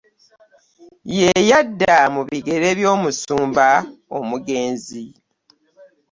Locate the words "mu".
2.13-2.21